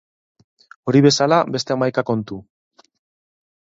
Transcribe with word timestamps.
Hori 0.91 1.01
bezala 1.07 1.39
beste 1.57 1.75
hamaika 1.77 2.05
kontu. 2.11 2.39